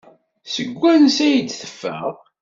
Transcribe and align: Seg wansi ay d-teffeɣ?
Seg 0.53 0.69
wansi 0.79 1.23
ay 1.27 1.37
d-teffeɣ? 1.41 2.05